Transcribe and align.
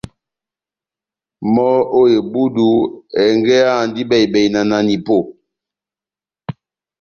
Mɔ́ 1.53 1.71
ó 1.99 2.01
ebúdu, 2.17 2.67
ɛngɛ́ 3.23 3.59
áhandi 3.71 4.01
bɛhi-bɛhi 4.09 4.47
na 4.53 4.61
nanipó 4.69 5.17